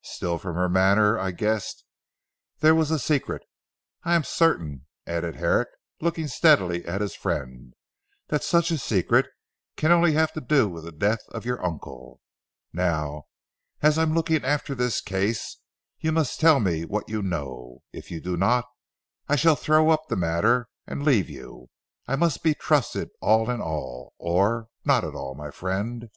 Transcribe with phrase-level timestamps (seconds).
[0.00, 1.84] Still from her manner I guessed
[2.60, 3.42] there was a secret.
[4.04, 5.68] I am certain," added Herrick
[6.00, 7.74] looking steadily at his friend,
[8.28, 9.26] "that such a secret
[9.76, 12.22] can only have to do with the death of your uncle.
[12.72, 13.24] Now,
[13.82, 15.58] as I am looking after this case
[15.98, 17.82] you must tell me what you know.
[17.92, 18.64] If you do not,
[19.28, 21.68] I shall throw up the matter and leave you.
[22.08, 26.08] I must be trusted all in all, or not at all, my friend."